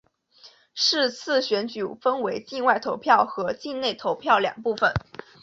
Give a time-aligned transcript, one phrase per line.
[0.73, 4.91] 是次选举分为境外投票和境内投票两部分。